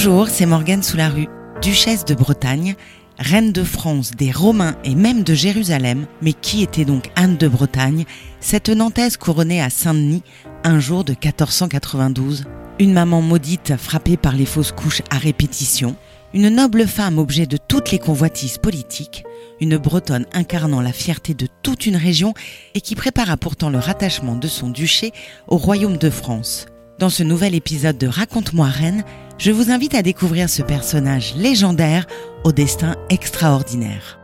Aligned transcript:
Bonjour, 0.00 0.28
c'est 0.28 0.46
Morgane 0.46 0.84
Soularue, 0.84 1.26
duchesse 1.60 2.04
de 2.04 2.14
Bretagne, 2.14 2.76
reine 3.18 3.50
de 3.50 3.64
France, 3.64 4.12
des 4.12 4.30
Romains 4.30 4.76
et 4.84 4.94
même 4.94 5.24
de 5.24 5.34
Jérusalem. 5.34 6.06
Mais 6.22 6.34
qui 6.34 6.62
était 6.62 6.84
donc 6.84 7.10
Anne 7.16 7.36
de 7.36 7.48
Bretagne, 7.48 8.04
cette 8.38 8.68
Nantaise 8.68 9.16
couronnée 9.16 9.60
à 9.60 9.70
Saint-Denis 9.70 10.22
un 10.62 10.78
jour 10.78 11.02
de 11.02 11.10
1492 11.10 12.44
Une 12.78 12.92
maman 12.92 13.22
maudite 13.22 13.76
frappée 13.76 14.16
par 14.16 14.36
les 14.36 14.46
fausses 14.46 14.70
couches 14.70 15.02
à 15.10 15.18
répétition, 15.18 15.96
une 16.32 16.48
noble 16.48 16.86
femme 16.86 17.18
objet 17.18 17.46
de 17.46 17.56
toutes 17.56 17.90
les 17.90 17.98
convoitises 17.98 18.58
politiques, 18.58 19.24
une 19.60 19.78
Bretonne 19.78 20.26
incarnant 20.32 20.80
la 20.80 20.92
fierté 20.92 21.34
de 21.34 21.48
toute 21.64 21.86
une 21.86 21.96
région 21.96 22.34
et 22.76 22.80
qui 22.80 22.94
prépara 22.94 23.36
pourtant 23.36 23.68
le 23.68 23.78
rattachement 23.78 24.36
de 24.36 24.46
son 24.46 24.70
duché 24.70 25.10
au 25.48 25.56
royaume 25.56 25.96
de 25.96 26.08
France. 26.08 26.66
Dans 27.00 27.10
ce 27.10 27.22
nouvel 27.22 27.54
épisode 27.54 27.96
de 27.96 28.08
Raconte-moi 28.08 28.66
Reine, 28.66 29.04
je 29.38 29.52
vous 29.52 29.70
invite 29.70 29.94
à 29.94 30.02
découvrir 30.02 30.50
ce 30.50 30.62
personnage 30.62 31.34
légendaire 31.36 32.06
au 32.44 32.52
destin 32.52 32.96
extraordinaire. 33.08 34.18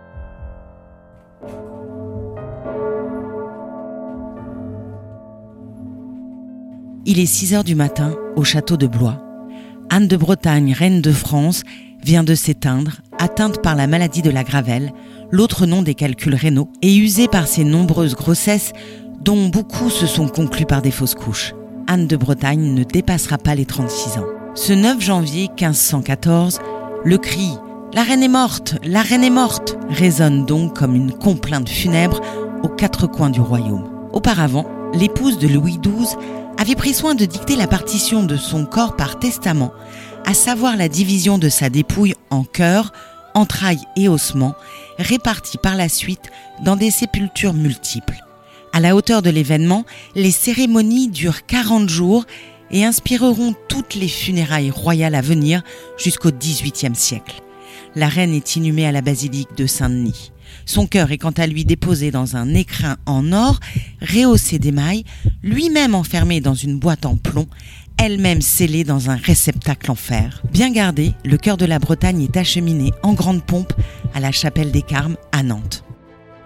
Il 7.06 7.20
est 7.20 7.26
6 7.26 7.54
heures 7.54 7.64
du 7.64 7.74
matin 7.74 8.16
au 8.34 8.44
château 8.44 8.76
de 8.76 8.86
Blois. 8.86 9.22
Anne 9.90 10.08
de 10.08 10.16
Bretagne, 10.16 10.72
reine 10.72 11.00
de 11.00 11.12
France, 11.12 11.62
vient 12.02 12.24
de 12.24 12.34
s'éteindre, 12.34 12.92
atteinte 13.18 13.62
par 13.62 13.76
la 13.76 13.86
maladie 13.86 14.22
de 14.22 14.30
la 14.30 14.42
gravelle, 14.42 14.92
l'autre 15.30 15.66
nom 15.66 15.82
des 15.82 15.94
calculs 15.94 16.34
rénaux, 16.34 16.70
et 16.82 16.96
usée 16.96 17.28
par 17.28 17.46
ses 17.46 17.64
nombreuses 17.64 18.16
grossesses 18.16 18.72
dont 19.20 19.48
beaucoup 19.48 19.90
se 19.90 20.06
sont 20.06 20.28
conclues 20.28 20.66
par 20.66 20.82
des 20.82 20.90
fausses 20.90 21.14
couches. 21.14 21.54
Anne 21.86 22.06
de 22.06 22.16
Bretagne 22.16 22.74
ne 22.74 22.84
dépassera 22.84 23.38
pas 23.38 23.54
les 23.54 23.66
36 23.66 24.18
ans. 24.18 24.33
Ce 24.56 24.72
9 24.72 25.00
janvier 25.00 25.48
1514, 25.48 26.60
le 27.04 27.18
cri 27.18 27.50
La 27.92 28.04
reine 28.04 28.22
est 28.22 28.28
morte, 28.28 28.76
la 28.84 29.02
reine 29.02 29.24
est 29.24 29.30
morte 29.30 29.76
résonne 29.90 30.46
donc 30.46 30.78
comme 30.78 30.94
une 30.94 31.10
complainte 31.12 31.68
funèbre 31.68 32.20
aux 32.62 32.68
quatre 32.68 33.08
coins 33.08 33.30
du 33.30 33.40
royaume. 33.40 33.90
Auparavant, 34.12 34.64
l'épouse 34.94 35.38
de 35.38 35.48
Louis 35.48 35.80
XII 35.82 36.16
avait 36.56 36.76
pris 36.76 36.94
soin 36.94 37.16
de 37.16 37.24
dicter 37.24 37.56
la 37.56 37.66
partition 37.66 38.22
de 38.22 38.36
son 38.36 38.64
corps 38.64 38.94
par 38.94 39.18
testament, 39.18 39.72
à 40.24 40.34
savoir 40.34 40.76
la 40.76 40.88
division 40.88 41.36
de 41.36 41.48
sa 41.48 41.68
dépouille 41.68 42.14
en 42.30 42.44
cœur, 42.44 42.92
entrailles 43.34 43.82
et 43.96 44.08
ossements, 44.08 44.54
répartis 44.98 45.58
par 45.58 45.74
la 45.74 45.88
suite 45.88 46.30
dans 46.64 46.76
des 46.76 46.92
sépultures 46.92 47.54
multiples. 47.54 48.24
À 48.72 48.78
la 48.78 48.94
hauteur 48.94 49.20
de 49.20 49.30
l'événement, 49.30 49.84
les 50.14 50.30
cérémonies 50.30 51.08
durent 51.08 51.44
40 51.46 51.88
jours 51.88 52.24
et 52.70 52.84
inspireront 52.84 53.54
toutes 53.68 53.94
les 53.94 54.08
funérailles 54.08 54.70
royales 54.70 55.14
à 55.14 55.20
venir 55.20 55.62
jusqu'au 55.98 56.30
XVIIIe 56.30 56.94
siècle. 56.94 57.40
La 57.96 58.08
reine 58.08 58.34
est 58.34 58.56
inhumée 58.56 58.86
à 58.86 58.92
la 58.92 59.02
basilique 59.02 59.56
de 59.56 59.66
Saint-Denis. 59.66 60.32
Son 60.66 60.86
cœur 60.86 61.12
est 61.12 61.18
quant 61.18 61.30
à 61.30 61.46
lui 61.46 61.64
déposé 61.64 62.10
dans 62.10 62.36
un 62.36 62.54
écrin 62.54 62.96
en 63.06 63.32
or, 63.32 63.60
rehaussé 64.00 64.58
d'émail, 64.58 65.04
lui-même 65.42 65.94
enfermé 65.94 66.40
dans 66.40 66.54
une 66.54 66.78
boîte 66.78 67.06
en 67.06 67.16
plomb, 67.16 67.46
elle-même 67.96 68.40
scellée 68.40 68.84
dans 68.84 69.10
un 69.10 69.16
réceptacle 69.16 69.90
en 69.90 69.94
fer. 69.94 70.42
Bien 70.52 70.70
gardé, 70.70 71.12
le 71.24 71.36
cœur 71.36 71.56
de 71.56 71.66
la 71.66 71.78
Bretagne 71.78 72.22
est 72.22 72.36
acheminé 72.36 72.92
en 73.02 73.12
grande 73.12 73.44
pompe 73.44 73.72
à 74.12 74.20
la 74.20 74.32
chapelle 74.32 74.72
des 74.72 74.82
Carmes 74.82 75.16
à 75.32 75.42
Nantes. 75.42 75.84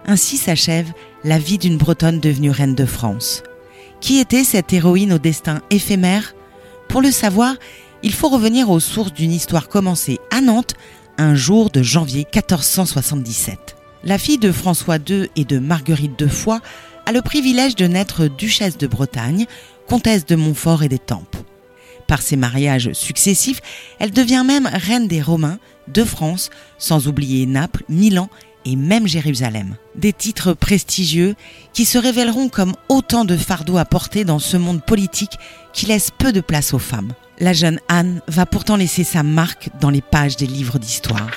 Ainsi 0.05 0.37
s'achève 0.37 0.91
la 1.23 1.39
vie 1.39 1.57
d'une 1.57 1.77
Bretonne 1.77 2.19
devenue 2.19 2.51
reine 2.51 2.75
de 2.75 2.85
France. 2.85 3.43
Qui 4.01 4.19
était 4.19 4.43
cette 4.43 4.73
héroïne 4.73 5.13
au 5.13 5.19
destin 5.19 5.61
éphémère? 5.69 6.33
Pour 6.87 7.01
le 7.01 7.11
savoir, 7.11 7.55
il 8.01 8.13
faut 8.13 8.29
revenir 8.29 8.69
aux 8.69 8.79
sources 8.79 9.13
d'une 9.13 9.31
histoire 9.31 9.67
commencée 9.67 10.19
à 10.31 10.41
Nantes 10.41 10.73
un 11.17 11.35
jour 11.35 11.69
de 11.69 11.83
janvier 11.83 12.25
1477. 12.33 13.75
La 14.05 14.17
fille 14.17 14.37
de 14.37 14.53
François 14.53 14.97
II 14.97 15.29
et 15.35 15.43
de 15.43 15.59
Marguerite 15.59 16.17
de 16.17 16.27
Foix 16.27 16.61
a 17.05 17.11
le 17.11 17.21
privilège 17.21 17.75
de 17.75 17.87
naître 17.87 18.27
duchesse 18.27 18.77
de 18.77 18.87
Bretagne, 18.87 19.45
comtesse 19.87 20.25
de 20.25 20.35
Montfort 20.35 20.83
et 20.83 20.89
d'Étampes. 20.89 21.35
Par 22.07 22.21
ses 22.21 22.37
mariages 22.37 22.93
successifs, 22.93 23.61
elle 23.99 24.11
devient 24.11 24.43
même 24.45 24.67
reine 24.71 25.07
des 25.07 25.21
Romains, 25.21 25.59
de 25.89 26.03
France, 26.03 26.49
sans 26.77 27.07
oublier 27.07 27.45
Naples, 27.45 27.83
Milan 27.89 28.29
et 28.69 28.75
même 28.75 29.07
Jérusalem. 29.07 29.75
Des 29.95 30.13
titres 30.13 30.53
prestigieux 30.53 31.35
qui 31.73 31.85
se 31.85 31.97
révéleront 31.97 32.49
comme 32.49 32.75
autant 32.87 33.25
de 33.25 33.35
fardeaux 33.35 33.77
à 33.77 33.85
porter 33.85 34.25
dans 34.25 34.37
ce 34.37 34.57
monde 34.57 34.83
politique 34.83 35.37
qui 35.73 35.87
laisse 35.87 36.11
peu 36.15 36.31
de 36.31 36.41
place 36.41 36.73
aux 36.73 36.79
femmes. 36.79 37.13
La 37.39 37.53
jeune 37.53 37.79
Anne 37.87 38.21
va 38.27 38.45
pourtant 38.45 38.75
laisser 38.75 39.03
sa 39.03 39.23
marque 39.23 39.69
dans 39.81 39.89
les 39.89 40.01
pages 40.01 40.35
des 40.35 40.45
livres 40.45 40.77
d'histoire. 40.77 41.31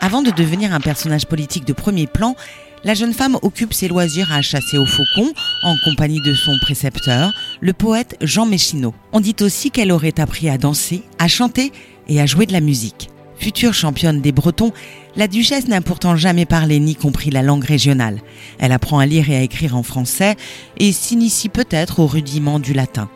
Avant 0.00 0.22
de 0.22 0.30
devenir 0.30 0.72
un 0.72 0.80
personnage 0.80 1.26
politique 1.26 1.64
de 1.64 1.72
premier 1.72 2.06
plan, 2.06 2.36
la 2.84 2.94
jeune 2.94 3.14
femme 3.14 3.38
occupe 3.42 3.72
ses 3.72 3.88
loisirs 3.88 4.30
à 4.30 4.42
chasser 4.42 4.78
au 4.78 4.86
faucon 4.86 5.32
en 5.64 5.74
compagnie 5.84 6.20
de 6.20 6.34
son 6.34 6.56
précepteur, 6.60 7.32
le 7.60 7.72
poète 7.72 8.16
Jean 8.20 8.46
Méchineau. 8.46 8.94
On 9.12 9.20
dit 9.20 9.36
aussi 9.40 9.70
qu'elle 9.70 9.90
aurait 9.90 10.20
appris 10.20 10.48
à 10.50 10.58
danser, 10.58 11.02
à 11.18 11.26
chanter 11.26 11.72
et 12.06 12.20
à 12.20 12.26
jouer 12.26 12.46
de 12.46 12.52
la 12.52 12.60
musique. 12.60 13.08
Future 13.38 13.74
championne 13.74 14.20
des 14.20 14.32
Bretons, 14.32 14.72
la 15.16 15.28
duchesse 15.28 15.68
n'a 15.68 15.80
pourtant 15.80 16.16
jamais 16.16 16.46
parlé 16.46 16.80
ni 16.80 16.94
compris 16.94 17.30
la 17.30 17.42
langue 17.42 17.64
régionale. 17.64 18.20
Elle 18.58 18.72
apprend 18.72 18.98
à 18.98 19.06
lire 19.06 19.28
et 19.28 19.36
à 19.36 19.42
écrire 19.42 19.76
en 19.76 19.82
français 19.82 20.36
et 20.78 20.92
s'initie 20.92 21.48
peut-être 21.48 22.00
au 22.00 22.06
rudiment 22.06 22.58
du 22.58 22.72
latin. 22.72 23.08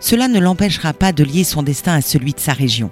Cela 0.00 0.28
ne 0.28 0.38
l'empêchera 0.38 0.92
pas 0.92 1.12
de 1.12 1.24
lier 1.24 1.44
son 1.44 1.62
destin 1.62 1.94
à 1.94 2.00
celui 2.00 2.32
de 2.32 2.40
sa 2.40 2.52
région. 2.52 2.90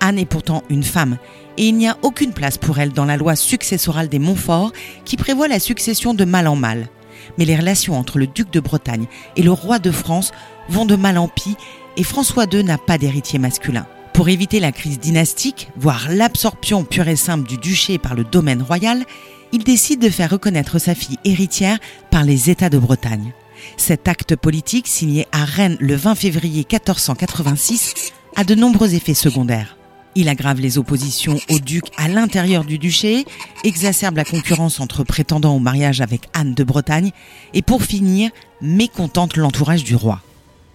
Anne 0.00 0.18
est 0.18 0.24
pourtant 0.24 0.62
une 0.70 0.82
femme, 0.82 1.18
et 1.58 1.68
il 1.68 1.76
n'y 1.76 1.88
a 1.88 1.98
aucune 2.02 2.32
place 2.32 2.56
pour 2.56 2.78
elle 2.78 2.92
dans 2.92 3.04
la 3.04 3.18
loi 3.18 3.36
successorale 3.36 4.08
des 4.08 4.18
Montfort 4.18 4.72
qui 5.04 5.18
prévoit 5.18 5.48
la 5.48 5.60
succession 5.60 6.14
de 6.14 6.24
mal 6.24 6.46
en 6.46 6.56
mal. 6.56 6.88
Mais 7.36 7.44
les 7.44 7.56
relations 7.56 7.98
entre 7.98 8.18
le 8.18 8.26
duc 8.26 8.50
de 8.50 8.60
Bretagne 8.60 9.06
et 9.36 9.42
le 9.42 9.52
roi 9.52 9.78
de 9.78 9.90
France 9.90 10.32
vont 10.70 10.86
de 10.86 10.96
mal 10.96 11.18
en 11.18 11.28
pis, 11.28 11.56
et 11.98 12.02
François 12.02 12.46
II 12.50 12.64
n'a 12.64 12.78
pas 12.78 12.96
d'héritier 12.96 13.38
masculin. 13.38 13.86
Pour 14.20 14.28
éviter 14.28 14.60
la 14.60 14.70
crise 14.70 15.00
dynastique, 15.00 15.70
voire 15.78 16.08
l'absorption 16.10 16.84
pure 16.84 17.08
et 17.08 17.16
simple 17.16 17.48
du 17.48 17.56
duché 17.56 17.96
par 17.96 18.14
le 18.14 18.22
domaine 18.22 18.60
royal, 18.60 19.06
il 19.50 19.64
décide 19.64 19.98
de 19.98 20.10
faire 20.10 20.28
reconnaître 20.28 20.78
sa 20.78 20.94
fille 20.94 21.16
héritière 21.24 21.78
par 22.10 22.24
les 22.24 22.50
États 22.50 22.68
de 22.68 22.76
Bretagne. 22.76 23.32
Cet 23.78 24.08
acte 24.08 24.36
politique, 24.36 24.88
signé 24.88 25.26
à 25.32 25.46
Rennes 25.46 25.78
le 25.80 25.96
20 25.96 26.16
février 26.16 26.66
1486, 26.70 28.12
a 28.36 28.44
de 28.44 28.54
nombreux 28.54 28.94
effets 28.94 29.14
secondaires. 29.14 29.78
Il 30.14 30.28
aggrave 30.28 30.60
les 30.60 30.76
oppositions 30.76 31.38
au 31.48 31.58
duc 31.58 31.84
à 31.96 32.06
l'intérieur 32.08 32.66
du 32.66 32.76
duché, 32.76 33.24
exacerbe 33.64 34.18
la 34.18 34.26
concurrence 34.26 34.80
entre 34.80 35.02
prétendants 35.02 35.56
au 35.56 35.60
mariage 35.60 36.02
avec 36.02 36.28
Anne 36.34 36.52
de 36.52 36.62
Bretagne 36.62 37.12
et 37.54 37.62
pour 37.62 37.82
finir, 37.82 38.30
mécontente 38.60 39.38
l'entourage 39.38 39.82
du 39.82 39.96
roi. 39.96 40.20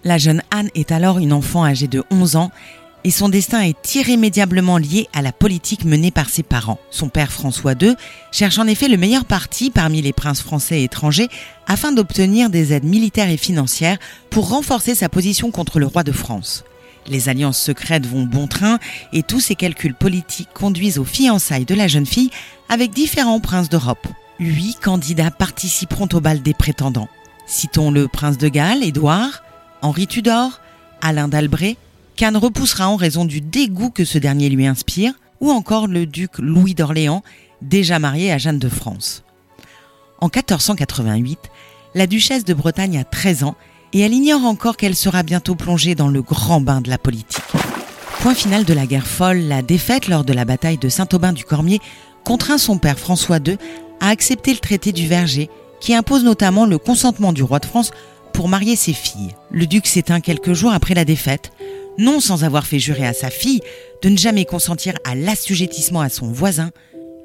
La 0.02 0.18
jeune 0.18 0.42
Anne 0.50 0.70
est 0.74 0.90
alors 0.90 1.18
une 1.18 1.32
enfant 1.32 1.64
âgée 1.64 1.86
de 1.88 2.02
11 2.10 2.34
ans 2.34 2.50
et 3.06 3.12
son 3.12 3.28
destin 3.28 3.60
est 3.60 3.94
irrémédiablement 3.94 4.78
lié 4.78 5.06
à 5.12 5.22
la 5.22 5.30
politique 5.30 5.84
menée 5.84 6.10
par 6.10 6.28
ses 6.28 6.42
parents. 6.42 6.80
Son 6.90 7.08
père 7.08 7.30
François 7.30 7.74
II 7.80 7.94
cherche 8.32 8.58
en 8.58 8.66
effet 8.66 8.88
le 8.88 8.96
meilleur 8.96 9.24
parti 9.24 9.70
parmi 9.70 10.02
les 10.02 10.12
princes 10.12 10.42
français 10.42 10.80
et 10.80 10.84
étrangers 10.84 11.28
afin 11.68 11.92
d'obtenir 11.92 12.50
des 12.50 12.72
aides 12.72 12.82
militaires 12.82 13.30
et 13.30 13.36
financières 13.36 13.98
pour 14.28 14.48
renforcer 14.48 14.96
sa 14.96 15.08
position 15.08 15.52
contre 15.52 15.78
le 15.78 15.86
roi 15.86 16.02
de 16.02 16.10
France. 16.10 16.64
Les 17.06 17.28
alliances 17.28 17.60
secrètes 17.60 18.06
vont 18.06 18.24
bon 18.24 18.48
train 18.48 18.80
et 19.12 19.22
tous 19.22 19.38
ces 19.38 19.54
calculs 19.54 19.94
politiques 19.94 20.52
conduisent 20.52 20.98
aux 20.98 21.04
fiançailles 21.04 21.64
de 21.64 21.76
la 21.76 21.86
jeune 21.86 22.06
fille 22.06 22.30
avec 22.68 22.90
différents 22.90 23.38
princes 23.38 23.68
d'Europe. 23.68 24.08
Huit 24.40 24.80
candidats 24.82 25.30
participeront 25.30 26.08
au 26.12 26.20
bal 26.20 26.42
des 26.42 26.54
prétendants. 26.54 27.08
Citons 27.46 27.92
le 27.92 28.08
prince 28.08 28.36
de 28.36 28.48
Galles, 28.48 28.82
Édouard, 28.82 29.44
Henri 29.80 30.08
Tudor, 30.08 30.60
Alain 31.00 31.28
d'Albret, 31.28 31.76
qu'Anne 32.16 32.36
repoussera 32.36 32.88
en 32.88 32.96
raison 32.96 33.24
du 33.24 33.40
dégoût 33.40 33.90
que 33.90 34.04
ce 34.04 34.18
dernier 34.18 34.48
lui 34.48 34.66
inspire, 34.66 35.12
ou 35.40 35.50
encore 35.50 35.86
le 35.86 36.06
duc 36.06 36.38
Louis 36.38 36.74
d'Orléans, 36.74 37.22
déjà 37.62 37.98
marié 37.98 38.32
à 38.32 38.38
Jeanne 38.38 38.58
de 38.58 38.68
France. 38.68 39.22
En 40.20 40.26
1488, 40.26 41.38
la 41.94 42.06
duchesse 42.06 42.44
de 42.44 42.54
Bretagne 42.54 42.98
a 42.98 43.04
13 43.04 43.44
ans 43.44 43.56
et 43.92 44.00
elle 44.00 44.14
ignore 44.14 44.44
encore 44.44 44.76
qu'elle 44.76 44.96
sera 44.96 45.22
bientôt 45.22 45.54
plongée 45.54 45.94
dans 45.94 46.08
le 46.08 46.22
grand 46.22 46.60
bain 46.60 46.80
de 46.80 46.90
la 46.90 46.98
politique. 46.98 47.42
Point 48.20 48.34
final 48.34 48.64
de 48.64 48.74
la 48.74 48.86
guerre 48.86 49.06
folle, 49.06 49.40
la 49.40 49.62
défaite 49.62 50.08
lors 50.08 50.24
de 50.24 50.32
la 50.32 50.44
bataille 50.44 50.78
de 50.78 50.88
Saint-Aubin 50.88 51.32
du 51.32 51.44
Cormier 51.44 51.80
contraint 52.24 52.58
son 52.58 52.78
père 52.78 52.98
François 52.98 53.38
II 53.38 53.56
à 54.00 54.08
accepter 54.08 54.52
le 54.52 54.58
traité 54.58 54.92
du 54.92 55.06
Verger, 55.06 55.48
qui 55.80 55.94
impose 55.94 56.24
notamment 56.24 56.66
le 56.66 56.78
consentement 56.78 57.32
du 57.32 57.42
roi 57.42 57.58
de 57.58 57.66
France 57.66 57.92
pour 58.32 58.48
marier 58.48 58.76
ses 58.76 58.92
filles. 58.92 59.34
Le 59.50 59.66
duc 59.66 59.86
s'éteint 59.86 60.20
quelques 60.20 60.52
jours 60.52 60.72
après 60.72 60.94
la 60.94 61.04
défaite, 61.04 61.52
non 61.98 62.20
sans 62.20 62.44
avoir 62.44 62.66
fait 62.66 62.78
jurer 62.78 63.06
à 63.06 63.12
sa 63.12 63.30
fille 63.30 63.60
de 64.02 64.08
ne 64.08 64.16
jamais 64.16 64.44
consentir 64.44 64.94
à 65.04 65.14
l'assujettissement 65.14 66.00
à 66.00 66.08
son 66.08 66.30
voisin, 66.30 66.70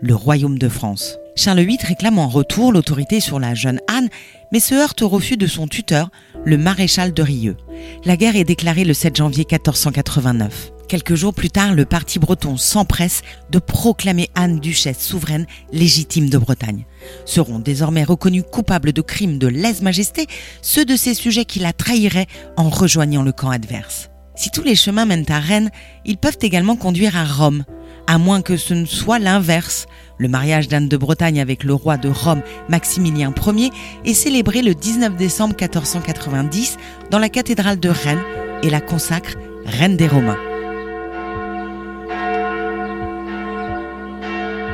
le 0.01 0.15
royaume 0.15 0.57
de 0.57 0.69
France. 0.69 1.17
Charles 1.35 1.61
VIII 1.61 1.77
réclame 1.81 2.19
en 2.19 2.27
retour 2.27 2.73
l'autorité 2.73 3.19
sur 3.19 3.39
la 3.39 3.53
jeune 3.53 3.79
Anne, 3.87 4.09
mais 4.51 4.59
se 4.59 4.75
heurte 4.75 5.01
au 5.01 5.07
refus 5.07 5.37
de 5.37 5.47
son 5.47 5.67
tuteur, 5.67 6.09
le 6.43 6.57
maréchal 6.57 7.13
de 7.13 7.23
Rieux. 7.23 7.55
La 8.03 8.17
guerre 8.17 8.35
est 8.35 8.43
déclarée 8.43 8.83
le 8.83 8.93
7 8.93 9.15
janvier 9.15 9.45
1489. 9.49 10.71
Quelques 10.89 11.15
jours 11.15 11.33
plus 11.33 11.49
tard, 11.49 11.73
le 11.73 11.85
parti 11.85 12.19
breton 12.19 12.57
s'empresse 12.57 13.21
de 13.49 13.59
proclamer 13.59 14.29
Anne 14.35 14.59
duchesse 14.59 14.99
souveraine 14.99 15.47
légitime 15.71 16.29
de 16.29 16.37
Bretagne. 16.37 16.85
Seront 17.25 17.59
désormais 17.59 18.03
reconnus 18.03 18.43
coupables 18.51 18.91
de 18.91 19.01
crimes 19.01 19.37
de 19.37 19.47
lèse-majesté 19.47 20.27
ceux 20.61 20.83
de 20.83 20.97
ses 20.97 21.13
sujets 21.13 21.45
qui 21.45 21.59
la 21.59 21.71
trahiraient 21.71 22.27
en 22.57 22.69
rejoignant 22.69 23.23
le 23.23 23.31
camp 23.31 23.51
adverse. 23.51 24.10
Si 24.41 24.49
tous 24.49 24.63
les 24.63 24.75
chemins 24.75 25.05
mènent 25.05 25.29
à 25.29 25.39
Rennes, 25.39 25.69
ils 26.03 26.17
peuvent 26.17 26.39
également 26.41 26.75
conduire 26.75 27.15
à 27.15 27.25
Rome, 27.25 27.63
à 28.07 28.17
moins 28.17 28.41
que 28.41 28.57
ce 28.57 28.73
ne 28.73 28.87
soit 28.87 29.19
l'inverse. 29.19 29.85
Le 30.17 30.27
mariage 30.27 30.67
d'Anne 30.67 30.87
de 30.87 30.97
Bretagne 30.97 31.39
avec 31.39 31.63
le 31.63 31.75
roi 31.75 31.97
de 31.97 32.09
Rome, 32.09 32.41
Maximilien 32.67 33.35
Ier, 33.55 33.69
est 34.03 34.15
célébré 34.15 34.63
le 34.63 34.73
19 34.73 35.15
décembre 35.15 35.53
1490 35.53 36.77
dans 37.11 37.19
la 37.19 37.29
cathédrale 37.29 37.79
de 37.79 37.89
Rennes 37.89 38.23
et 38.63 38.71
la 38.71 38.81
consacre 38.81 39.35
Reine 39.63 39.95
des 39.95 40.07
Romains. 40.07 40.39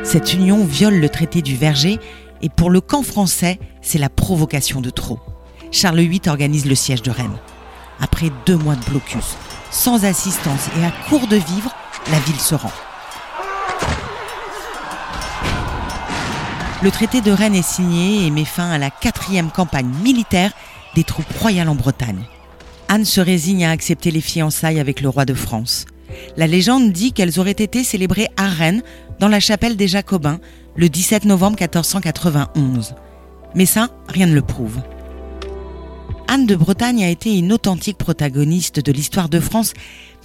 Cette 0.06 0.34
union 0.34 0.64
viole 0.64 1.02
le 1.02 1.10
traité 1.10 1.42
du 1.42 1.58
Verger 1.58 2.00
et 2.42 2.48
pour 2.48 2.70
le 2.70 2.80
camp 2.80 3.04
français, 3.04 3.60
c'est 3.82 4.00
la 4.00 4.10
provocation 4.10 4.80
de 4.80 4.92
trop. 4.92 5.20
Charles 5.72 6.00
VIII 6.00 6.22
organise 6.28 6.66
le 6.66 6.76
siège 6.76 7.02
de 7.02 7.12
Rennes. 7.12 7.38
Après 8.00 8.30
deux 8.46 8.56
mois 8.56 8.76
de 8.76 8.86
blocus, 8.86 9.36
sans 9.72 10.06
assistance 10.06 10.68
et 10.80 10.86
à 10.86 10.92
court 11.10 11.28
de 11.28 11.36
vivres, 11.36 11.76
la 12.12 12.20
ville 12.20 12.40
se 12.40 12.56
rend. 12.56 12.72
Le 16.84 16.92
traité 16.92 17.22
de 17.22 17.32
Rennes 17.32 17.56
est 17.56 17.68
signé 17.68 18.26
et 18.26 18.30
met 18.30 18.46
fin 18.46 18.70
à 18.70 18.78
la 18.78 18.92
quatrième 18.92 19.50
campagne 19.50 19.90
militaire 20.04 20.52
des 20.96 21.04
troupes 21.04 21.32
royales 21.40 21.70
en 21.70 21.76
Bretagne. 21.76 22.24
Anne 22.88 23.06
se 23.06 23.20
résigne 23.20 23.66
à 23.66 23.72
accepter 23.72 24.12
les 24.12 24.22
fiançailles 24.22 24.80
avec 24.80 25.02
le 25.02 25.10
roi 25.10 25.26
de 25.26 25.34
France. 25.34 25.86
La 26.38 26.48
légende 26.48 26.92
dit 26.92 27.14
qu'elles 27.14 27.40
auraient 27.40 27.52
été 27.52 27.84
célébrées 27.84 28.30
à 28.38 28.48
Rennes, 28.48 28.84
dans 29.20 29.28
la 29.28 29.40
chapelle 29.40 29.76
des 29.76 29.88
Jacobins, 29.88 30.40
le 30.76 30.88
17 30.88 31.26
novembre 31.26 31.58
1491. 31.60 32.96
Mais 33.56 33.66
ça, 33.66 33.90
rien 34.08 34.28
ne 34.28 34.36
le 34.36 34.42
prouve. 34.42 34.80
Anne 36.30 36.46
de 36.46 36.56
Bretagne 36.56 37.04
a 37.04 37.10
été 37.10 37.38
une 37.38 37.54
authentique 37.54 37.98
protagoniste 37.98 38.82
de 38.82 38.92
l'histoire 38.92 39.30
de 39.30 39.40
France, 39.40 39.74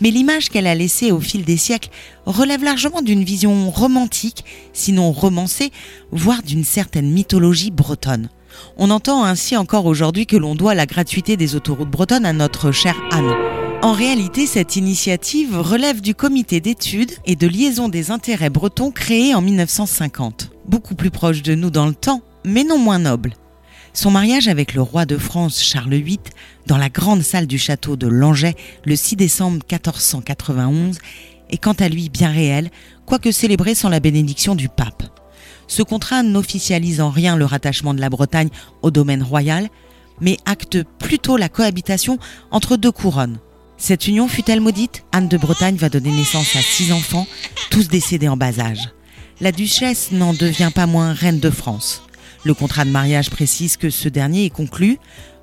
mais 0.01 0.11
l'image 0.11 0.49
qu'elle 0.49 0.67
a 0.67 0.75
laissée 0.75 1.13
au 1.13 1.21
fil 1.21 1.45
des 1.45 1.57
siècles 1.57 1.91
relève 2.27 2.65
largement 2.65 3.03
d'une 3.03 3.23
vision 3.23 3.71
romantique, 3.71 4.45
sinon 4.73 5.13
romancée, 5.13 5.71
voire 6.11 6.43
d'une 6.43 6.65
certaine 6.65 7.11
mythologie 7.11 7.71
bretonne. 7.71 8.31
On 8.77 8.91
entend 8.91 9.25
ainsi 9.25 9.57
encore 9.57 9.87
aujourd'hui 9.87 10.27
que 10.27 10.37
l'on 10.37 10.57
doit 10.57 10.75
la 10.75 10.87
gratuité 10.87 11.37
des 11.37 11.55
autoroutes 11.55 11.91
bretonnes 11.91 12.27
à 12.27 12.33
notre 12.33 12.73
chère 12.73 13.01
Anne. 13.13 13.33
En 13.83 13.93
réalité, 13.93 14.47
cette 14.47 14.77
initiative 14.77 15.59
relève 15.59 16.01
du 16.01 16.15
comité 16.15 16.61
d'études 16.61 17.13
et 17.27 17.37
de 17.37 17.47
liaison 17.47 17.89
des 17.89 18.11
intérêts 18.11 18.51
bretons 18.51 18.91
créé 18.91 19.35
en 19.35 19.41
1950. 19.41 20.51
Beaucoup 20.67 20.95
plus 20.95 21.11
proche 21.11 21.43
de 21.43 21.55
nous 21.55 21.71
dans 21.71 21.87
le 21.87 21.95
temps, 21.95 22.23
mais 22.45 22.65
non 22.65 22.79
moins 22.79 22.99
noble. 22.99 23.35
Son 23.95 24.11
mariage 24.11 24.49
avec 24.49 24.73
le 24.73 24.81
roi 24.81 25.05
de 25.05 25.19
France 25.19 25.63
Charles 25.63 25.95
VIII 25.95 26.19
dans 26.67 26.79
la 26.79 26.89
grande 26.89 27.23
salle 27.23 27.47
du 27.47 27.59
château 27.59 27.97
de 27.97 28.07
Langeais 28.07 28.55
le 28.85 28.97
6 28.97 29.17
décembre 29.17 29.59
1491 29.71 30.99
est 31.51 31.59
quant 31.59 31.75
à 31.75 31.91
lui 31.91 32.09
bien 32.09 32.31
réel, 32.31 32.71
quoique 33.05 33.31
célébré 33.31 33.75
sans 33.75 33.91
la 33.91 34.01
bénédiction 34.01 34.55
du 34.55 34.71
pape. 34.71 35.03
Ce 35.67 35.83
contrat 35.83 36.23
n'officialise 36.23 37.03
en 37.03 37.11
rien 37.11 37.37
le 37.37 37.45
rattachement 37.45 37.93
de 37.93 38.01
la 38.01 38.09
Bretagne 38.09 38.49
au 38.81 38.91
domaine 38.91 39.23
royal, 39.23 39.69
mais 40.23 40.39
acte 40.47 40.79
plutôt 40.99 41.37
la 41.37 41.51
cohabitation 41.51 42.19
entre 42.51 42.79
deux 42.79 42.93
couronnes. 42.93 43.41
Cette 43.77 44.09
union 44.09 44.27
fut-elle 44.27 44.61
maudite? 44.63 45.05
Anne 45.13 45.29
de 45.29 45.37
Bretagne 45.37 45.77
va 45.77 45.91
donner 45.91 46.13
naissance 46.13 46.57
à 46.57 46.63
six 46.63 46.93
enfants, 46.93 47.27
tous 47.71 47.89
décédés 47.89 48.29
en 48.29 48.39
bas 48.39 48.59
âge. 48.59 48.89
La 49.41 49.53
duchesse 49.53 50.13
n'en 50.13 50.33
devient 50.33 50.71
pas 50.75 50.87
moins 50.87 51.13
reine 51.13 51.41
de 51.41 51.51
France. 51.51 52.03
Le 52.45 52.55
contrat 52.55 52.85
de 52.85 52.91
mariage 52.91 53.31
précise 53.31 53.77
que 53.77 53.89
ce 53.91 54.09
dernier 54.09 54.47
est 54.47 54.51
conclu 54.51 54.99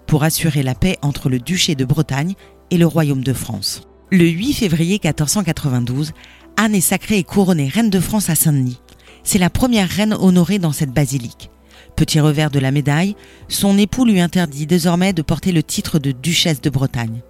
pour 0.05 0.23
assurer 0.23 0.63
la 0.63 0.75
paix 0.75 0.97
entre 1.01 1.29
le 1.29 1.39
duché 1.39 1.75
de 1.75 1.85
Bretagne 1.85 2.33
et 2.71 2.77
le 2.77 2.85
royaume 2.85 3.23
de 3.23 3.33
France. 3.33 3.83
Le 4.11 4.25
8 4.27 4.53
février 4.53 4.99
1492, 5.01 6.11
Anne 6.57 6.75
est 6.75 6.81
sacrée 6.81 7.19
et 7.19 7.23
couronnée 7.23 7.69
reine 7.69 7.89
de 7.89 7.99
France 7.99 8.29
à 8.29 8.35
Saint-Denis. 8.35 8.81
C'est 9.23 9.39
la 9.39 9.49
première 9.49 9.87
reine 9.87 10.13
honorée 10.13 10.59
dans 10.59 10.71
cette 10.71 10.91
basilique. 10.91 11.49
Petit 11.95 12.19
revers 12.19 12.51
de 12.51 12.59
la 12.59 12.71
médaille, 12.71 13.15
son 13.47 13.77
époux 13.77 14.05
lui 14.05 14.19
interdit 14.19 14.65
désormais 14.65 15.13
de 15.13 15.21
porter 15.21 15.51
le 15.51 15.63
titre 15.63 15.99
de 15.99 16.11
duchesse 16.11 16.61
de 16.61 16.69
Bretagne. 16.69 17.21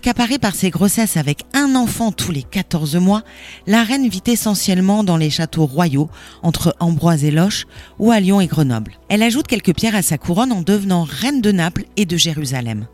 Accaparée 0.00 0.38
par 0.38 0.54
ses 0.54 0.70
grossesses 0.70 1.18
avec 1.18 1.42
un 1.52 1.74
enfant 1.74 2.10
tous 2.10 2.32
les 2.32 2.42
14 2.42 2.96
mois, 2.96 3.22
la 3.66 3.84
reine 3.84 4.08
vit 4.08 4.22
essentiellement 4.26 5.04
dans 5.04 5.18
les 5.18 5.28
châteaux 5.28 5.66
royaux 5.66 6.08
entre 6.42 6.74
Ambroise 6.80 7.22
et 7.22 7.30
Loche 7.30 7.66
ou 7.98 8.10
à 8.10 8.18
Lyon 8.18 8.40
et 8.40 8.46
Grenoble. 8.46 8.92
Elle 9.10 9.22
ajoute 9.22 9.46
quelques 9.46 9.74
pierres 9.74 9.94
à 9.94 10.00
sa 10.00 10.16
couronne 10.16 10.52
en 10.52 10.62
devenant 10.62 11.02
reine 11.02 11.42
de 11.42 11.52
Naples 11.52 11.84
et 11.98 12.06
de 12.06 12.16
Jérusalem. 12.16 12.86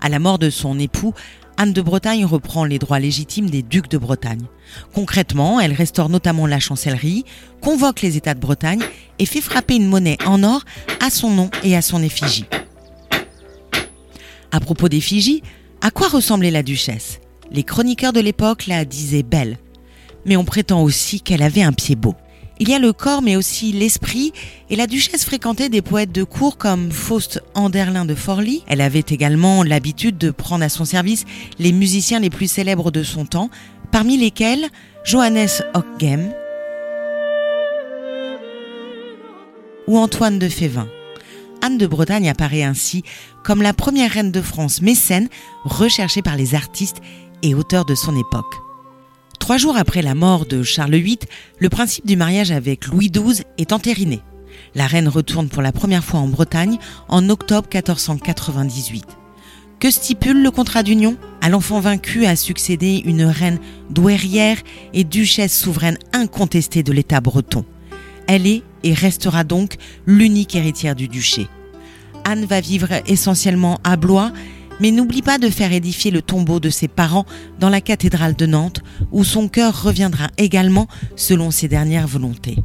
À 0.00 0.08
la 0.08 0.18
mort 0.18 0.40
de 0.40 0.50
son 0.50 0.76
époux, 0.80 1.14
Anne 1.56 1.72
de 1.72 1.80
Bretagne 1.80 2.24
reprend 2.24 2.64
les 2.64 2.80
droits 2.80 2.98
légitimes 2.98 3.48
des 3.48 3.62
ducs 3.62 3.88
de 3.88 3.98
Bretagne. 3.98 4.46
Concrètement, 4.92 5.60
elle 5.60 5.72
restaure 5.72 6.08
notamment 6.08 6.48
la 6.48 6.58
chancellerie, 6.58 7.24
convoque 7.60 8.02
les 8.02 8.16
États 8.16 8.34
de 8.34 8.40
Bretagne 8.40 8.82
et 9.20 9.26
fait 9.26 9.40
frapper 9.40 9.76
une 9.76 9.86
monnaie 9.86 10.18
en 10.26 10.42
or 10.42 10.64
à 11.00 11.10
son 11.10 11.30
nom 11.30 11.48
et 11.62 11.76
à 11.76 11.80
son 11.80 12.02
effigie. 12.02 12.46
À 14.50 14.58
propos 14.58 14.88
d'effigie, 14.88 15.44
à 15.84 15.90
quoi 15.90 16.08
ressemblait 16.08 16.50
la 16.50 16.62
duchesse? 16.62 17.20
Les 17.52 17.62
chroniqueurs 17.62 18.14
de 18.14 18.20
l'époque 18.20 18.66
la 18.66 18.86
disaient 18.86 19.22
belle, 19.22 19.58
mais 20.24 20.34
on 20.38 20.46
prétend 20.46 20.82
aussi 20.82 21.20
qu'elle 21.20 21.42
avait 21.42 21.62
un 21.62 21.74
pied 21.74 21.94
beau. 21.94 22.14
Il 22.58 22.70
y 22.70 22.74
a 22.74 22.78
le 22.78 22.94
corps 22.94 23.20
mais 23.20 23.36
aussi 23.36 23.70
l'esprit 23.70 24.32
et 24.70 24.76
la 24.76 24.86
duchesse 24.86 25.26
fréquentait 25.26 25.68
des 25.68 25.82
poètes 25.82 26.10
de 26.10 26.22
cour 26.22 26.56
comme 26.56 26.90
Faust 26.90 27.42
Anderlin 27.54 28.06
de 28.06 28.14
Forlì. 28.14 28.62
Elle 28.66 28.80
avait 28.80 29.04
également 29.06 29.62
l'habitude 29.62 30.16
de 30.16 30.30
prendre 30.30 30.64
à 30.64 30.70
son 30.70 30.86
service 30.86 31.26
les 31.58 31.72
musiciens 31.72 32.20
les 32.20 32.30
plus 32.30 32.50
célèbres 32.50 32.90
de 32.90 33.02
son 33.02 33.26
temps, 33.26 33.50
parmi 33.92 34.16
lesquels 34.16 34.68
Johannes 35.04 35.48
Ockgem 35.74 36.32
ou 39.86 39.98
Antoine 39.98 40.38
de 40.38 40.48
Févin. 40.48 40.88
Anne 41.64 41.78
de 41.78 41.86
Bretagne 41.86 42.28
apparaît 42.28 42.62
ainsi 42.62 43.04
comme 43.42 43.62
la 43.62 43.72
première 43.72 44.10
reine 44.10 44.30
de 44.30 44.42
France 44.42 44.82
mécène 44.82 45.30
recherchée 45.64 46.20
par 46.20 46.36
les 46.36 46.54
artistes 46.54 46.98
et 47.42 47.54
auteurs 47.54 47.86
de 47.86 47.94
son 47.94 48.14
époque. 48.20 48.54
Trois 49.40 49.56
jours 49.56 49.78
après 49.78 50.02
la 50.02 50.14
mort 50.14 50.44
de 50.44 50.62
Charles 50.62 50.96
VIII, 50.96 51.20
le 51.58 51.70
principe 51.70 52.04
du 52.04 52.16
mariage 52.16 52.50
avec 52.50 52.86
Louis 52.88 53.10
XII 53.10 53.44
est 53.56 53.72
entériné. 53.72 54.20
La 54.74 54.86
reine 54.86 55.08
retourne 55.08 55.48
pour 55.48 55.62
la 55.62 55.72
première 55.72 56.04
fois 56.04 56.20
en 56.20 56.28
Bretagne 56.28 56.76
en 57.08 57.30
octobre 57.30 57.66
1498. 57.72 59.06
Que 59.80 59.90
stipule 59.90 60.42
le 60.42 60.50
contrat 60.50 60.82
d'union? 60.82 61.16
À 61.40 61.48
l'enfant 61.48 61.80
vaincu 61.80 62.26
a 62.26 62.36
succédé 62.36 63.02
une 63.06 63.24
reine 63.24 63.58
douairière 63.88 64.58
et 64.92 65.04
duchesse 65.04 65.58
souveraine 65.58 65.96
incontestée 66.12 66.82
de 66.82 66.92
l'État 66.92 67.22
breton. 67.22 67.64
Elle 68.26 68.46
est 68.46 68.62
et 68.82 68.92
restera 68.92 69.44
donc 69.44 69.76
l'unique 70.06 70.54
héritière 70.54 70.94
du 70.94 71.08
duché. 71.08 71.48
Anne 72.24 72.44
va 72.44 72.60
vivre 72.60 72.88
essentiellement 73.06 73.78
à 73.84 73.96
Blois, 73.96 74.32
mais 74.80 74.90
n'oublie 74.90 75.22
pas 75.22 75.38
de 75.38 75.50
faire 75.50 75.72
édifier 75.72 76.10
le 76.10 76.22
tombeau 76.22 76.60
de 76.60 76.70
ses 76.70 76.88
parents 76.88 77.26
dans 77.60 77.68
la 77.68 77.80
cathédrale 77.80 78.34
de 78.34 78.46
Nantes, 78.46 78.80
où 79.12 79.24
son 79.24 79.48
cœur 79.48 79.82
reviendra 79.82 80.28
également 80.38 80.88
selon 81.16 81.50
ses 81.50 81.68
dernières 81.68 82.08
volontés. 82.08 82.58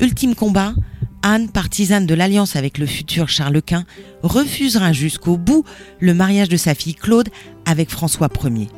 Ultime 0.00 0.34
combat, 0.34 0.74
Anne, 1.22 1.48
partisane 1.48 2.06
de 2.06 2.14
l'alliance 2.14 2.56
avec 2.56 2.78
le 2.78 2.86
futur 2.86 3.28
Charles 3.28 3.62
Quint, 3.62 3.84
refusera 4.22 4.92
jusqu'au 4.92 5.36
bout 5.36 5.64
le 6.00 6.14
mariage 6.14 6.48
de 6.48 6.56
sa 6.56 6.74
fille 6.74 6.94
Claude 6.94 7.28
avec 7.64 7.90
François 7.90 8.28
Ier. 8.44 8.68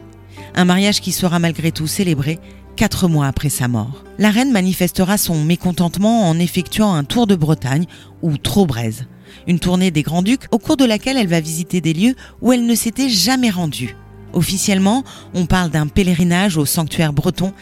Un 0.54 0.64
mariage 0.64 1.00
qui 1.00 1.12
sera 1.12 1.38
malgré 1.38 1.72
tout 1.72 1.86
célébré 1.86 2.38
quatre 2.78 3.08
mois 3.08 3.26
après 3.26 3.48
sa 3.48 3.66
mort. 3.66 4.04
La 4.18 4.30
reine 4.30 4.52
manifestera 4.52 5.18
son 5.18 5.42
mécontentement 5.42 6.28
en 6.28 6.38
effectuant 6.38 6.94
un 6.94 7.02
tour 7.02 7.26
de 7.26 7.34
Bretagne, 7.34 7.86
ou 8.22 8.38
Trobraise, 8.38 9.06
une 9.48 9.58
tournée 9.58 9.90
des 9.90 10.02
Grands-Ducs 10.02 10.46
au 10.52 10.58
cours 10.58 10.76
de 10.76 10.84
laquelle 10.84 11.16
elle 11.16 11.26
va 11.26 11.40
visiter 11.40 11.80
des 11.80 11.92
lieux 11.92 12.14
où 12.40 12.52
elle 12.52 12.66
ne 12.66 12.74
s'était 12.76 13.08
jamais 13.08 13.50
rendue. 13.50 13.96
Officiellement, 14.32 15.02
on 15.34 15.46
parle 15.46 15.70
d'un 15.70 15.88
pèlerinage 15.88 16.56
au 16.56 16.66
sanctuaire 16.66 17.12
breton, 17.12 17.52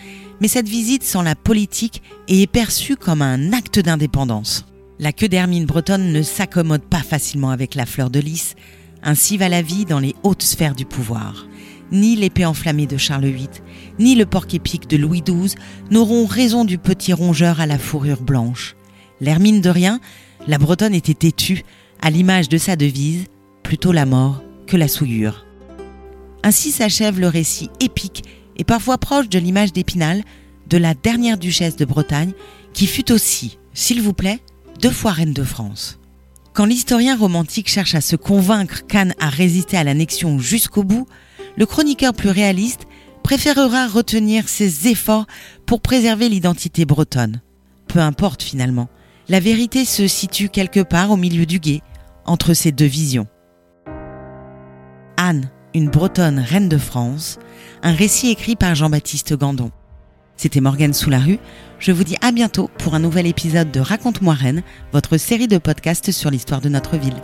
mais 0.43 0.49
cette 0.49 0.69
visite 0.69 1.03
sans 1.03 1.23
la 1.23 1.35
politique 1.35 2.03
et 2.29 2.43
est 2.43 2.47
perçue 2.47 2.97
comme 2.97 3.23
un 3.23 3.55
acte 3.55 3.79
d'indépendance. 3.79 4.67
La 4.99 5.15
queue 5.15 5.29
d'hermine 5.29 5.65
bretonne 5.65 6.13
ne 6.13 6.21
s'accommode 6.21 6.85
pas 6.85 7.03
facilement 7.03 7.51
avec 7.51 7.75
la 7.75 7.87
fleur 7.87 8.11
de 8.11 8.21
lys, 8.21 8.55
ainsi 9.03 9.39
va 9.39 9.49
la 9.49 9.63
vie 9.63 9.87
dans 9.87 10.01
les 10.01 10.15
hautes 10.25 10.43
sphères 10.43 10.75
du 10.75 10.85
pouvoir 10.85 11.47
ni 11.93 12.17
l'épée 12.17 12.45
enflammée 12.45 12.87
de 12.87 12.97
Charles 12.97 13.27
VIII, 13.27 13.49
ni 13.99 14.15
le 14.15 14.27
porc-épic 14.27 14.89
de 14.89 14.97
Louis 14.97 15.23
XII 15.23 15.55
n'auront 15.91 16.27
raison 16.27 16.65
du 16.65 16.79
petit 16.79 17.13
rongeur 17.13 17.61
à 17.61 17.67
la 17.67 17.79
fourrure 17.79 18.23
blanche. 18.23 18.77
L'hermine 19.21 19.61
de 19.61 19.71
rien, 19.71 20.01
la 20.47 20.59
Bretonne 20.59 20.95
était 20.95 21.15
têtue, 21.15 21.63
à 22.01 22.11
l'image 22.11 22.49
de 22.49 22.59
sa 22.59 22.77
devise, 22.77 23.25
plutôt 23.63 23.93
la 23.93 24.07
mort 24.07 24.43
que 24.67 24.77
la 24.77 24.89
souillure. 24.89 25.47
Ainsi 26.43 26.71
s'achève 26.71 27.19
le 27.19 27.29
récit 27.29 27.71
épique 27.81 28.25
et 28.57 28.65
parfois 28.65 28.99
proche 28.99 29.29
de 29.29 29.39
l'image 29.39 29.73
d'Épinal 29.73 30.23
de 30.69 30.79
la 30.79 30.95
dernière 30.95 31.39
duchesse 31.39 31.77
de 31.77 31.85
Bretagne, 31.85 32.33
qui 32.73 32.87
fut 32.87 33.13
aussi, 33.13 33.59
s'il 33.73 34.03
vous 34.03 34.13
plaît, 34.13 34.41
deux 34.81 34.91
fois 34.91 35.13
reine 35.13 35.33
de 35.33 35.45
France. 35.45 35.99
Quand 36.53 36.65
l'historien 36.65 37.17
romantique 37.17 37.69
cherche 37.69 37.95
à 37.95 38.01
se 38.01 38.17
convaincre 38.17 38.87
qu'Anne 38.87 39.15
a 39.19 39.29
résisté 39.29 39.77
à 39.77 39.85
l'annexion 39.85 40.39
jusqu'au 40.39 40.85
bout, 40.85 41.07
le 41.57 41.67
chroniqueur 41.67 42.15
plus 42.15 42.31
réaliste 42.31 42.87
préférera 43.23 43.89
retenir 43.89 44.49
ses 44.49 44.89
efforts 44.89 45.27
pour 45.67 45.81
préserver 45.81 46.29
l'identité 46.29 46.85
bretonne. 46.85 47.41
Peu 47.89 47.99
importe 47.99 48.43
finalement, 48.43 48.89
la 49.29 49.41
vérité 49.41 49.85
se 49.85 50.07
situe 50.07 50.49
quelque 50.49 50.81
part 50.81 51.11
au 51.11 51.17
milieu 51.17 51.47
du 51.47 51.59
guet, 51.59 51.83
entre 52.25 52.55
ces 52.55 52.73
deux 52.73 52.87
visions. 52.87 53.27
Anne, 55.17 55.51
une 55.75 55.89
bretonne 55.89 56.39
reine 56.39 56.69
de 56.69 56.79
France, 56.79 57.39
un 57.83 57.93
récit 57.93 58.31
écrit 58.31 58.57
par 58.57 58.75
Jean-Baptiste 58.75 59.35
Gandon. 59.35 59.71
C'était 60.37 60.61
Morgane 60.61 60.93
sous 60.93 61.11
la 61.11 61.19
rue. 61.19 61.39
Je 61.79 61.93
vous 61.93 62.05
dis 62.05 62.17
à 62.21 62.31
bientôt 62.31 62.71
pour 62.79 62.95
un 62.95 62.99
nouvel 62.99 63.27
épisode 63.27 63.73
de 63.73 63.81
Raconte-moi 63.81 64.35
Reine, 64.35 64.63
votre 64.93 65.17
série 65.17 65.49
de 65.49 65.59
podcasts 65.59 66.13
sur 66.13 66.31
l'histoire 66.31 66.61
de 66.61 66.69
notre 66.69 66.97
ville. 66.97 67.17